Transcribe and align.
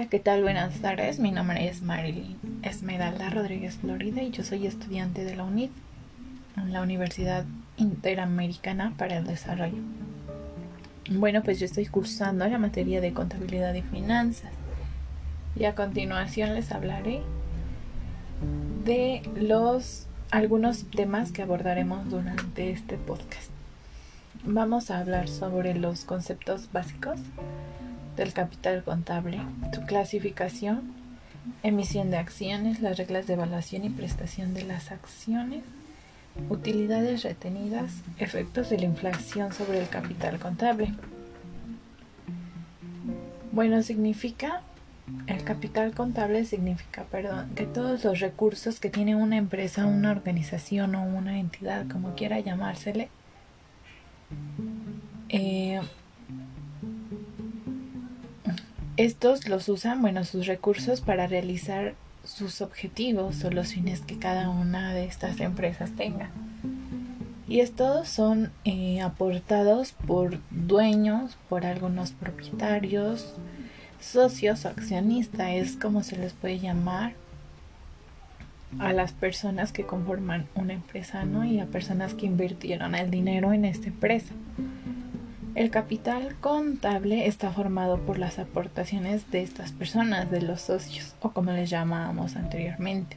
Hola, 0.00 0.08
¿qué 0.08 0.18
tal? 0.18 0.40
Buenas 0.42 0.80
tardes. 0.80 1.18
Mi 1.18 1.30
nombre 1.30 1.68
es 1.68 1.82
Marilyn 1.82 2.38
Esmeralda 2.62 3.28
Rodríguez 3.28 3.74
Florida 3.74 4.22
y 4.22 4.30
yo 4.30 4.42
soy 4.42 4.66
estudiante 4.66 5.26
de 5.26 5.36
la 5.36 5.44
UNID, 5.44 5.68
la 6.68 6.80
Universidad 6.80 7.44
Interamericana 7.76 8.94
para 8.96 9.18
el 9.18 9.26
Desarrollo. 9.26 9.76
Bueno, 11.10 11.42
pues 11.42 11.60
yo 11.60 11.66
estoy 11.66 11.84
cursando 11.84 12.48
la 12.48 12.56
materia 12.56 13.02
de 13.02 13.12
contabilidad 13.12 13.74
y 13.74 13.82
finanzas. 13.82 14.50
Y 15.54 15.66
a 15.66 15.74
continuación 15.74 16.54
les 16.54 16.72
hablaré 16.72 17.20
de 18.86 19.20
los 19.36 20.06
algunos 20.30 20.86
temas 20.90 21.30
que 21.30 21.42
abordaremos 21.42 22.08
durante 22.08 22.70
este 22.70 22.96
podcast. 22.96 23.50
Vamos 24.44 24.90
a 24.90 24.98
hablar 24.98 25.28
sobre 25.28 25.74
los 25.74 26.06
conceptos 26.06 26.72
básicos 26.72 27.20
del 28.16 28.32
capital 28.32 28.82
contable, 28.84 29.40
su 29.72 29.82
clasificación, 29.82 30.92
emisión 31.62 32.10
de 32.10 32.18
acciones, 32.18 32.80
las 32.80 32.98
reglas 32.98 33.26
de 33.26 33.34
evaluación 33.34 33.84
y 33.84 33.90
prestación 33.90 34.54
de 34.54 34.64
las 34.64 34.90
acciones, 34.90 35.62
utilidades 36.48 37.22
retenidas, 37.22 37.92
efectos 38.18 38.70
de 38.70 38.78
la 38.78 38.84
inflación 38.86 39.52
sobre 39.52 39.80
el 39.80 39.88
capital 39.88 40.38
contable. 40.38 40.94
Bueno, 43.52 43.82
significa, 43.82 44.62
el 45.26 45.42
capital 45.42 45.92
contable 45.92 46.44
significa, 46.44 47.04
perdón, 47.04 47.50
que 47.56 47.66
todos 47.66 48.04
los 48.04 48.20
recursos 48.20 48.78
que 48.78 48.90
tiene 48.90 49.16
una 49.16 49.36
empresa, 49.36 49.86
una 49.86 50.12
organización 50.12 50.94
o 50.94 51.02
una 51.02 51.38
entidad, 51.38 51.88
como 51.88 52.14
quiera 52.14 52.38
llamársele, 52.38 53.08
eh, 55.28 55.80
estos 59.04 59.48
los 59.48 59.68
usan, 59.68 60.02
bueno, 60.02 60.24
sus 60.24 60.46
recursos 60.46 61.00
para 61.00 61.26
realizar 61.26 61.94
sus 62.24 62.60
objetivos 62.60 63.42
o 63.44 63.50
los 63.50 63.72
fines 63.72 64.02
que 64.02 64.18
cada 64.18 64.50
una 64.50 64.92
de 64.92 65.06
estas 65.06 65.40
empresas 65.40 65.92
tenga. 65.96 66.30
Y 67.48 67.60
estos 67.60 68.08
son 68.08 68.52
eh, 68.64 69.00
aportados 69.00 69.92
por 69.92 70.38
dueños, 70.50 71.38
por 71.48 71.64
algunos 71.64 72.12
propietarios, 72.12 73.34
socios 74.00 74.64
o 74.64 74.68
accionistas, 74.68 75.48
es 75.52 75.76
como 75.76 76.02
se 76.02 76.16
les 76.16 76.32
puede 76.34 76.58
llamar 76.58 77.14
a 78.78 78.92
las 78.92 79.12
personas 79.12 79.72
que 79.72 79.84
conforman 79.84 80.46
una 80.54 80.74
empresa, 80.74 81.24
¿no? 81.24 81.44
Y 81.44 81.58
a 81.58 81.66
personas 81.66 82.14
que 82.14 82.26
invirtieron 82.26 82.94
el 82.94 83.10
dinero 83.10 83.52
en 83.52 83.64
esta 83.64 83.88
empresa. 83.88 84.32
El 85.56 85.70
capital 85.70 86.36
contable 86.40 87.26
está 87.26 87.50
formado 87.50 87.98
por 87.98 88.18
las 88.18 88.38
aportaciones 88.38 89.30
de 89.32 89.42
estas 89.42 89.72
personas, 89.72 90.30
de 90.30 90.42
los 90.42 90.60
socios, 90.60 91.16
o 91.20 91.30
como 91.30 91.50
les 91.50 91.68
llamábamos 91.68 92.36
anteriormente, 92.36 93.16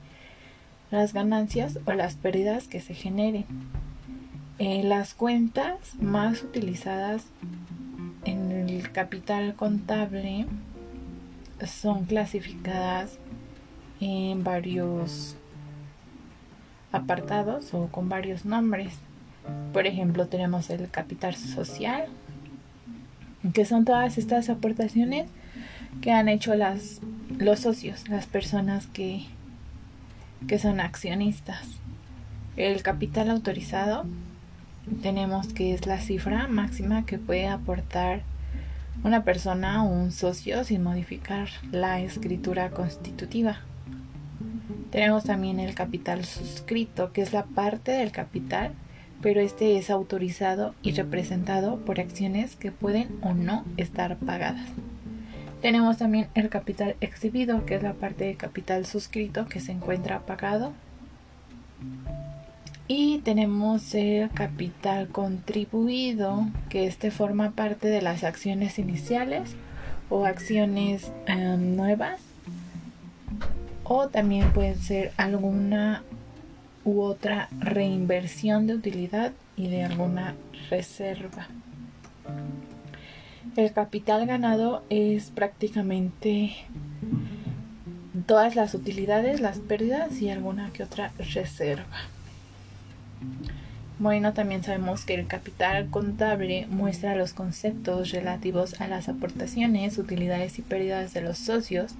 las 0.89 1.13
ganancias 1.13 1.77
o 1.85 1.91
las 1.93 2.15
pérdidas 2.15 2.67
que 2.67 2.79
se 2.79 2.95
generen. 2.95 3.45
Eh, 4.57 4.83
las 4.83 5.13
cuentas 5.13 5.95
más 5.99 6.41
utilizadas 6.41 7.25
en 8.25 8.51
el 8.51 8.91
capital 8.91 9.53
contable 9.55 10.47
son 11.67 12.05
clasificadas 12.05 13.19
en 13.99 14.43
varios 14.43 15.35
apartados 16.91 17.73
o 17.73 17.87
con 17.87 18.09
varios 18.09 18.43
nombres. 18.43 18.97
Por 19.71 19.87
ejemplo, 19.87 20.27
tenemos 20.27 20.69
el 20.69 20.89
capital 20.89 21.35
social, 21.35 22.05
que 23.53 23.65
son 23.65 23.85
todas 23.85 24.17
estas 24.17 24.49
aportaciones 24.49 25.29
que 26.01 26.11
han 26.11 26.29
hecho 26.29 26.55
las, 26.55 27.01
los 27.37 27.59
socios, 27.59 28.07
las 28.09 28.25
personas 28.25 28.87
que, 28.87 29.25
que 30.47 30.59
son 30.59 30.79
accionistas. 30.79 31.67
El 32.55 32.83
capital 32.83 33.29
autorizado 33.29 34.05
tenemos 35.01 35.47
que 35.47 35.73
es 35.73 35.85
la 35.87 35.99
cifra 35.99 36.47
máxima 36.47 37.05
que 37.05 37.17
puede 37.17 37.47
aportar 37.47 38.21
una 39.03 39.23
persona 39.23 39.83
o 39.83 39.87
un 39.87 40.11
socio 40.11 40.63
sin 40.63 40.83
modificar 40.83 41.49
la 41.71 41.99
escritura 41.99 42.69
constitutiva. 42.69 43.57
Tenemos 44.91 45.23
también 45.23 45.59
el 45.59 45.73
capital 45.73 46.23
suscrito, 46.23 47.11
que 47.11 47.21
es 47.21 47.33
la 47.33 47.45
parte 47.45 47.91
del 47.91 48.11
capital 48.11 48.73
pero 49.23 49.39
este 49.39 49.77
es 49.77 49.89
autorizado 49.89 50.75
y 50.83 50.91
representado 50.91 51.77
por 51.77 52.01
acciones 52.01 52.57
que 52.57 52.71
pueden 52.71 53.07
o 53.21 53.33
no 53.33 53.63
estar 53.77 54.17
pagadas. 54.17 54.69
Tenemos 55.61 55.97
también 55.97 56.27
el 56.35 56.49
capital 56.49 56.97
exhibido, 56.99 57.65
que 57.65 57.75
es 57.75 57.83
la 57.83 57.93
parte 57.93 58.25
de 58.25 58.35
capital 58.35 58.85
suscrito 58.85 59.45
que 59.45 59.61
se 59.61 59.71
encuentra 59.71 60.19
pagado. 60.25 60.73
Y 62.89 63.19
tenemos 63.19 63.95
el 63.95 64.29
capital 64.29 65.07
contribuido, 65.07 66.45
que 66.67 66.85
este 66.85 67.09
forma 67.09 67.51
parte 67.51 67.87
de 67.87 68.01
las 68.01 68.25
acciones 68.25 68.77
iniciales 68.77 69.55
o 70.09 70.25
acciones 70.25 71.13
em, 71.27 71.77
nuevas. 71.77 72.19
O 73.85 74.09
también 74.09 74.51
puede 74.51 74.75
ser 74.75 75.13
alguna 75.15 76.03
u 76.85 77.01
otra 77.01 77.49
reinversión 77.59 78.67
de 78.67 78.75
utilidad 78.75 79.31
y 79.55 79.69
de 79.69 79.83
alguna 79.83 80.35
reserva. 80.69 81.47
El 83.55 83.71
capital 83.71 84.25
ganado 84.25 84.83
es 84.89 85.29
prácticamente 85.29 86.55
todas 88.25 88.55
las 88.55 88.73
utilidades, 88.73 89.41
las 89.41 89.59
pérdidas 89.59 90.21
y 90.21 90.29
alguna 90.29 90.71
que 90.71 90.83
otra 90.83 91.11
reserva. 91.17 91.97
Bueno, 93.99 94.33
también 94.33 94.63
sabemos 94.63 95.05
que 95.05 95.13
el 95.13 95.27
capital 95.27 95.89
contable 95.89 96.67
muestra 96.69 97.15
los 97.15 97.33
conceptos 97.33 98.11
relativos 98.11 98.81
a 98.81 98.87
las 98.87 99.07
aportaciones, 99.07 99.97
utilidades 99.97 100.57
y 100.59 100.61
pérdidas 100.61 101.13
de 101.13 101.21
los 101.21 101.37
socios 101.37 101.93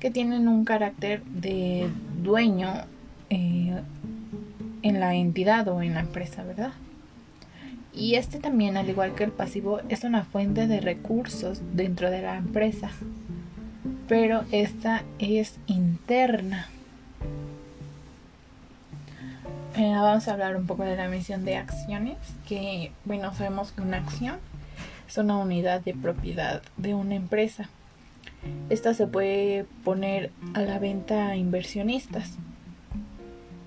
que 0.00 0.10
tienen 0.10 0.48
un 0.48 0.64
carácter 0.64 1.24
de 1.24 1.88
dueño 2.22 2.84
eh, 3.30 3.80
en 4.82 5.00
la 5.00 5.14
entidad 5.14 5.68
o 5.68 5.82
en 5.82 5.94
la 5.94 6.00
empresa, 6.00 6.44
¿verdad? 6.44 6.72
Y 7.92 8.16
este 8.16 8.38
también, 8.38 8.76
al 8.76 8.88
igual 8.90 9.14
que 9.14 9.24
el 9.24 9.32
pasivo, 9.32 9.80
es 9.88 10.04
una 10.04 10.24
fuente 10.24 10.66
de 10.66 10.80
recursos 10.80 11.62
dentro 11.72 12.10
de 12.10 12.20
la 12.20 12.36
empresa, 12.36 12.90
pero 14.06 14.44
esta 14.52 15.02
es 15.18 15.58
interna. 15.66 16.68
Eh, 19.76 19.92
vamos 19.94 20.28
a 20.28 20.32
hablar 20.32 20.56
un 20.56 20.66
poco 20.66 20.84
de 20.84 20.96
la 20.96 21.06
emisión 21.06 21.44
de 21.44 21.56
acciones, 21.56 22.18
que 22.46 22.92
bueno, 23.06 23.34
sabemos 23.34 23.72
que 23.72 23.80
una 23.80 23.98
acción 23.98 24.36
es 25.08 25.16
una 25.16 25.38
unidad 25.38 25.80
de 25.80 25.94
propiedad 25.94 26.62
de 26.76 26.94
una 26.94 27.14
empresa. 27.14 27.70
Esta 28.68 28.94
se 28.94 29.06
puede 29.06 29.64
poner 29.84 30.30
a 30.54 30.60
la 30.60 30.78
venta 30.78 31.28
a 31.28 31.36
inversionistas 31.36 32.36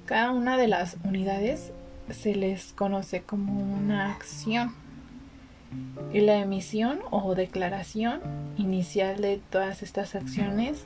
cada 0.10 0.32
una 0.32 0.58
de 0.58 0.68
las 0.68 0.98
unidades 1.04 1.72
se 2.10 2.34
les 2.34 2.74
conoce 2.74 3.22
como 3.22 3.62
una 3.62 4.12
acción. 4.12 4.74
Y 6.12 6.22
la 6.22 6.40
emisión 6.40 6.98
o 7.12 7.36
declaración 7.36 8.20
inicial 8.58 9.22
de 9.22 9.40
todas 9.52 9.84
estas 9.84 10.16
acciones 10.16 10.86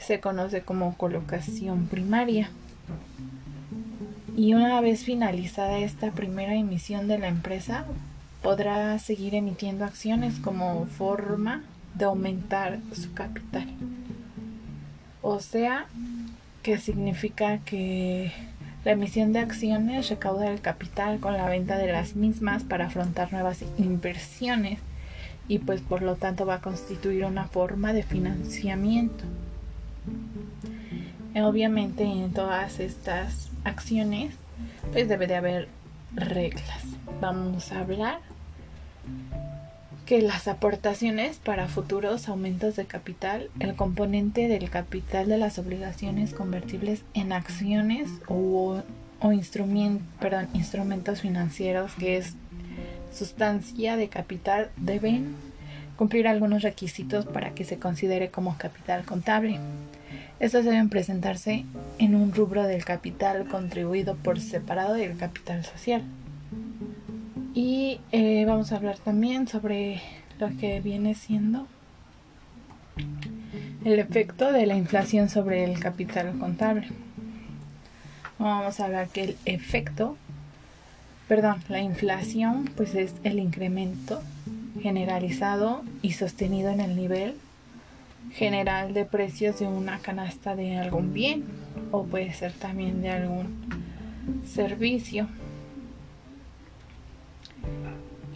se 0.00 0.18
conoce 0.18 0.62
como 0.62 0.96
colocación 0.96 1.86
primaria. 1.86 2.50
Y 4.36 4.54
una 4.54 4.80
vez 4.80 5.04
finalizada 5.04 5.78
esta 5.78 6.10
primera 6.10 6.56
emisión 6.56 7.06
de 7.06 7.18
la 7.18 7.28
empresa, 7.28 7.84
podrá 8.42 8.98
seguir 8.98 9.36
emitiendo 9.36 9.84
acciones 9.84 10.34
como 10.40 10.86
forma 10.86 11.62
de 11.94 12.06
aumentar 12.06 12.80
su 12.92 13.12
capital. 13.12 13.68
O 15.22 15.38
sea, 15.38 15.86
que 16.68 16.76
significa 16.76 17.60
que 17.64 18.30
la 18.84 18.92
emisión 18.92 19.32
de 19.32 19.38
acciones 19.38 20.10
recauda 20.10 20.50
el 20.50 20.60
capital 20.60 21.18
con 21.18 21.32
la 21.32 21.48
venta 21.48 21.78
de 21.78 21.90
las 21.90 22.14
mismas 22.14 22.62
para 22.62 22.88
afrontar 22.88 23.32
nuevas 23.32 23.64
inversiones 23.78 24.78
y 25.48 25.60
pues 25.60 25.80
por 25.80 26.02
lo 26.02 26.16
tanto 26.16 26.44
va 26.44 26.56
a 26.56 26.60
constituir 26.60 27.24
una 27.24 27.44
forma 27.44 27.94
de 27.94 28.02
financiamiento. 28.02 29.24
Obviamente 31.34 32.04
en 32.04 32.34
todas 32.34 32.80
estas 32.80 33.48
acciones 33.64 34.34
pues 34.92 35.08
debe 35.08 35.26
de 35.26 35.36
haber 35.36 35.68
reglas. 36.14 36.84
Vamos 37.22 37.72
a 37.72 37.80
hablar 37.80 38.20
que 40.08 40.22
las 40.22 40.48
aportaciones 40.48 41.36
para 41.36 41.68
futuros 41.68 42.30
aumentos 42.30 42.76
de 42.76 42.86
capital, 42.86 43.50
el 43.60 43.76
componente 43.76 44.48
del 44.48 44.70
capital 44.70 45.28
de 45.28 45.36
las 45.36 45.58
obligaciones 45.58 46.32
convertibles 46.32 47.02
en 47.12 47.30
acciones 47.30 48.08
o, 48.26 48.80
instrumentos 49.30 51.20
financieros 51.20 51.92
que 51.98 52.16
es 52.16 52.36
sustancia 53.12 53.98
de 53.98 54.08
capital 54.08 54.70
deben 54.78 55.36
cumplir 55.98 56.26
algunos 56.26 56.62
requisitos 56.62 57.26
para 57.26 57.50
que 57.50 57.64
se 57.64 57.78
considere 57.78 58.30
como 58.30 58.56
capital 58.56 59.04
contable. 59.04 59.60
Estos 60.40 60.64
deben 60.64 60.88
presentarse 60.88 61.66
en 61.98 62.14
un 62.14 62.32
rubro 62.32 62.62
del 62.62 62.86
capital 62.86 63.46
contribuido 63.46 64.16
por 64.16 64.40
separado 64.40 64.94
del 64.94 65.18
capital 65.18 65.66
social. 65.66 66.00
Y 67.60 67.98
eh, 68.12 68.44
vamos 68.46 68.70
a 68.70 68.76
hablar 68.76 68.98
también 68.98 69.48
sobre 69.48 70.00
lo 70.38 70.48
que 70.58 70.80
viene 70.80 71.16
siendo 71.16 71.66
el 73.84 73.98
efecto 73.98 74.52
de 74.52 74.64
la 74.64 74.76
inflación 74.76 75.28
sobre 75.28 75.64
el 75.64 75.80
capital 75.80 76.38
contable. 76.38 76.86
Vamos 78.38 78.78
a 78.78 78.84
hablar 78.84 79.08
que 79.08 79.24
el 79.24 79.36
efecto, 79.44 80.16
perdón, 81.26 81.56
la 81.68 81.80
inflación 81.80 82.70
pues 82.76 82.94
es 82.94 83.12
el 83.24 83.40
incremento 83.40 84.22
generalizado 84.80 85.82
y 86.00 86.12
sostenido 86.12 86.70
en 86.70 86.78
el 86.78 86.94
nivel 86.94 87.34
general 88.34 88.94
de 88.94 89.04
precios 89.04 89.58
de 89.58 89.66
una 89.66 89.98
canasta 89.98 90.54
de 90.54 90.78
algún 90.78 91.12
bien 91.12 91.42
o 91.90 92.04
puede 92.04 92.32
ser 92.34 92.52
también 92.52 93.02
de 93.02 93.10
algún 93.10 93.48
servicio 94.46 95.26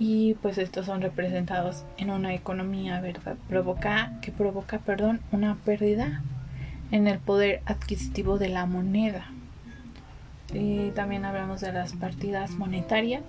y 0.04 0.34
pues 0.42 0.58
estos 0.58 0.86
son 0.86 1.00
representados 1.00 1.84
en 1.96 2.10
una 2.10 2.34
economía 2.34 3.00
verdad 3.00 3.36
provoca 3.48 4.18
que 4.20 4.32
provoca 4.32 4.80
perdón 4.80 5.20
una 5.30 5.54
pérdida 5.54 6.24
en 6.90 7.06
el 7.06 7.20
poder 7.20 7.62
adquisitivo 7.66 8.36
de 8.36 8.48
la 8.48 8.66
moneda 8.66 9.26
y 10.52 10.90
también 10.90 11.24
hablamos 11.24 11.60
de 11.60 11.72
las 11.72 11.92
partidas 11.92 12.50
monetarias 12.50 13.22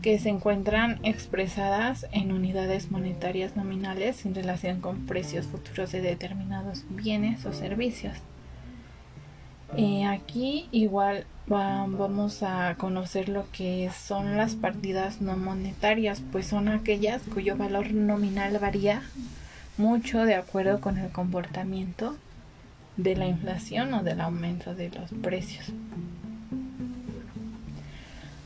que 0.00 0.18
se 0.18 0.30
encuentran 0.30 0.98
expresadas 1.02 2.06
en 2.10 2.32
unidades 2.32 2.90
monetarias 2.90 3.54
nominales 3.54 4.24
en 4.24 4.34
relación 4.34 4.80
con 4.80 5.04
precios 5.04 5.44
futuros 5.44 5.92
de 5.92 6.00
determinados 6.00 6.84
bienes 6.88 7.44
o 7.44 7.52
servicios. 7.52 8.16
Eh, 9.74 10.04
aquí 10.06 10.68
igual 10.70 11.26
vamos 11.48 12.42
a 12.42 12.74
conocer 12.76 13.28
lo 13.28 13.50
que 13.50 13.90
son 13.90 14.36
las 14.36 14.54
partidas 14.54 15.20
no 15.20 15.36
monetarias, 15.36 16.22
pues 16.32 16.46
son 16.46 16.68
aquellas 16.68 17.22
cuyo 17.22 17.56
valor 17.56 17.92
nominal 17.92 18.58
varía 18.58 19.02
mucho 19.76 20.24
de 20.24 20.34
acuerdo 20.34 20.80
con 20.80 20.98
el 20.98 21.10
comportamiento 21.10 22.16
de 22.96 23.16
la 23.16 23.26
inflación 23.26 23.92
o 23.94 24.02
del 24.02 24.20
aumento 24.20 24.74
de 24.74 24.90
los 24.90 25.10
precios. 25.22 25.72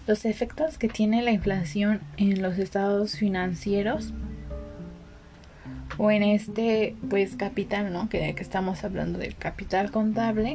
Los 0.06 0.24
efectos 0.24 0.76
que 0.76 0.88
tiene 0.88 1.22
la 1.22 1.30
inflación 1.30 2.00
en 2.16 2.42
los 2.42 2.58
estados 2.58 3.16
financieros 3.16 4.12
o 5.98 6.10
en 6.10 6.22
este 6.22 6.96
pues 7.08 7.36
capital, 7.36 7.92
¿no? 7.92 8.08
Que, 8.08 8.34
que 8.34 8.42
estamos 8.42 8.82
hablando 8.82 9.18
del 9.18 9.36
capital 9.36 9.90
contable, 9.92 10.54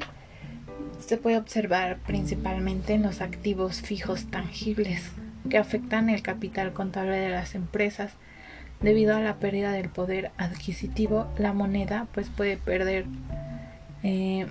se 1.00 1.18
puede 1.18 1.38
observar 1.38 1.98
principalmente 2.06 2.94
en 2.94 3.04
los 3.04 3.22
activos 3.22 3.82
fijos 3.82 4.26
tangibles 4.26 5.12
que 5.50 5.58
afectan 5.58 6.10
el 6.10 6.22
capital 6.22 6.74
contable 6.74 7.18
de 7.18 7.30
las 7.30 7.56
empresas. 7.56 8.12
Debido 8.82 9.16
a 9.16 9.22
la 9.22 9.36
pérdida 9.36 9.72
del 9.72 9.90
poder 9.90 10.32
adquisitivo, 10.38 11.28
la 11.38 11.54
moneda 11.54 12.08
pues 12.14 12.30
puede 12.30 12.58
perder 12.58 13.06
eh, 14.04 14.48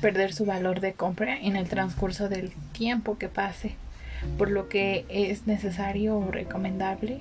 perder 0.00 0.32
su 0.32 0.44
valor 0.44 0.80
de 0.80 0.92
compra 0.92 1.36
en 1.38 1.56
el 1.56 1.68
transcurso 1.68 2.28
del 2.28 2.52
tiempo 2.72 3.18
que 3.18 3.28
pase, 3.28 3.74
por 4.38 4.50
lo 4.50 4.68
que 4.68 5.04
es 5.08 5.46
necesario 5.46 6.16
o 6.16 6.30
recomendable 6.30 7.20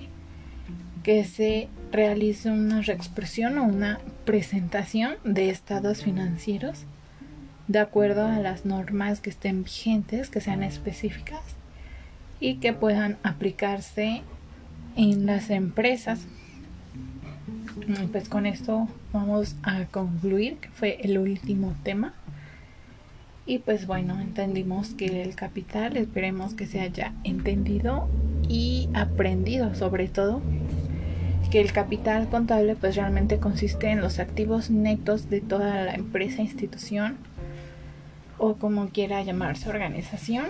que 1.04 1.26
se 1.26 1.68
realice 1.92 2.50
una 2.50 2.82
reexpresión 2.82 3.58
o 3.58 3.64
una 3.64 4.00
presentación 4.26 5.16
de 5.24 5.50
estados 5.50 6.04
financieros 6.04 6.86
de 7.68 7.80
acuerdo 7.80 8.26
a 8.26 8.40
las 8.40 8.66
normas 8.66 9.22
que 9.22 9.30
estén 9.30 9.64
vigentes, 9.64 10.30
que 10.30 10.42
sean 10.42 10.64
específicas 10.64 11.42
y 12.40 12.56
que 12.56 12.74
puedan 12.74 13.18
aplicarse 13.24 14.22
en 14.96 15.26
las 15.26 15.50
empresas. 15.50 16.28
Pues 18.12 18.30
con 18.30 18.46
esto 18.46 18.88
vamos 19.12 19.56
a 19.64 19.86
concluir, 19.86 20.58
que 20.58 20.70
fue 20.70 21.00
el 21.02 21.18
último 21.18 21.74
tema. 21.84 22.14
Y 23.46 23.60
pues 23.60 23.88
bueno, 23.88 24.20
entendimos 24.22 24.90
que 24.94 25.22
el 25.22 25.36
capital, 25.36 25.98
esperemos 25.98 26.54
que 26.54 26.66
se 26.66 26.80
haya 26.80 27.14
entendido 27.24 28.08
y 28.48 28.90
aprendido 28.94 29.74
sobre 29.76 30.08
todo 30.08 30.42
que 31.52 31.62
el 31.62 31.72
capital 31.72 32.30
contable 32.30 32.76
pues 32.76 32.96
realmente 32.96 33.38
consiste 33.38 33.90
en 33.90 34.02
los 34.02 34.20
activos 34.20 34.70
netos 34.70 35.30
de 35.30 35.42
toda 35.42 35.84
la 35.84 35.94
empresa, 35.94 36.42
institución 36.42 37.18
o 38.38 38.56
como 38.56 38.90
quiera 38.90 39.22
llamarse 39.24 39.70
organización. 39.70 40.46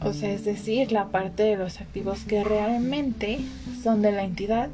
O 0.00 0.12
sea, 0.12 0.30
es 0.32 0.44
decir, 0.44 0.92
la 0.92 1.06
parte 1.08 1.42
de 1.42 1.56
los 1.56 1.80
activos 1.80 2.24
que 2.24 2.44
realmente 2.44 3.40
son 3.82 4.02
de 4.02 4.12
la 4.12 4.22
entidad 4.22 4.68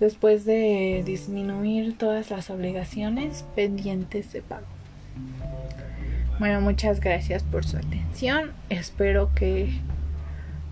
después 0.00 0.44
de 0.44 1.02
disminuir 1.04 1.96
todas 1.96 2.30
las 2.30 2.50
obligaciones 2.50 3.44
pendientes 3.54 4.32
de 4.32 4.42
pago. 4.42 4.66
Bueno, 6.38 6.60
muchas 6.60 7.00
gracias 7.00 7.42
por 7.42 7.64
su 7.64 7.78
atención. 7.78 8.52
Espero 8.68 9.30
que 9.34 9.80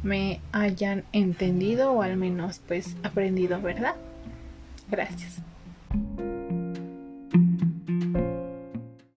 me 0.02 0.41
hayan 0.52 1.05
entendido 1.12 1.93
o 1.93 2.02
al 2.02 2.17
menos 2.17 2.61
pues 2.67 2.96
aprendido, 3.02 3.61
¿verdad? 3.61 3.94
Gracias. 4.91 5.41